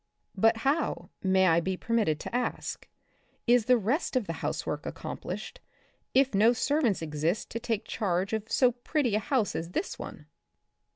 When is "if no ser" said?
6.15-6.81